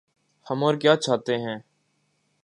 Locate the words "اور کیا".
0.63-0.95